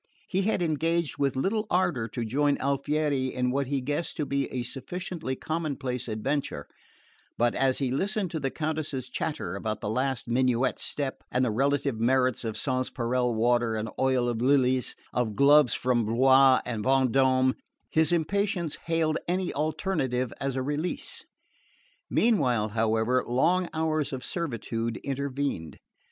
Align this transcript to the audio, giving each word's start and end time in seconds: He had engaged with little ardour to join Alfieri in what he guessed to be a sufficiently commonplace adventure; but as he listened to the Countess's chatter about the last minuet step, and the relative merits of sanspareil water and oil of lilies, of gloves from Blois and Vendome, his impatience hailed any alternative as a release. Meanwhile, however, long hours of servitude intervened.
He 0.27 0.41
had 0.41 0.63
engaged 0.63 1.19
with 1.19 1.35
little 1.35 1.67
ardour 1.69 2.07
to 2.07 2.25
join 2.25 2.57
Alfieri 2.57 3.27
in 3.35 3.51
what 3.51 3.67
he 3.67 3.81
guessed 3.81 4.17
to 4.17 4.25
be 4.25 4.47
a 4.51 4.63
sufficiently 4.63 5.35
commonplace 5.35 6.07
adventure; 6.07 6.65
but 7.37 7.53
as 7.53 7.77
he 7.77 7.91
listened 7.91 8.31
to 8.31 8.39
the 8.39 8.49
Countess's 8.49 9.09
chatter 9.09 9.55
about 9.55 9.79
the 9.79 9.91
last 9.91 10.27
minuet 10.27 10.79
step, 10.79 11.21
and 11.31 11.45
the 11.45 11.51
relative 11.51 11.99
merits 11.99 12.43
of 12.43 12.57
sanspareil 12.57 13.35
water 13.35 13.75
and 13.75 13.89
oil 13.99 14.27
of 14.27 14.41
lilies, 14.41 14.95
of 15.13 15.35
gloves 15.35 15.75
from 15.75 16.03
Blois 16.03 16.61
and 16.65 16.83
Vendome, 16.83 17.53
his 17.91 18.11
impatience 18.11 18.77
hailed 18.87 19.19
any 19.27 19.53
alternative 19.53 20.33
as 20.41 20.55
a 20.55 20.63
release. 20.63 21.25
Meanwhile, 22.09 22.69
however, 22.69 23.23
long 23.27 23.69
hours 23.71 24.11
of 24.13 24.23
servitude 24.25 24.97
intervened. 25.03 25.77